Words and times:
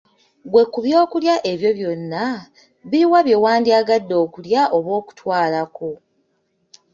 Ggwe 0.45 0.63
ku 0.71 0.79
byokulya 0.85 1.35
ebyo 1.51 1.69
byonna, 1.77 2.25
biruwa 2.89 3.19
bye 3.25 3.37
wandyagadde 3.43 4.15
okulya 4.23 4.61
oba 4.77 4.91
okutwalako? 4.99 5.89